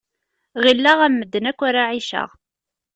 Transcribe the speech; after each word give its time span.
Ɣilleɣ 0.63 0.97
am 1.05 1.13
medden 1.17 1.49
akk 1.51 1.61
ara 1.67 1.83
ɛiceɣ. 1.91 2.29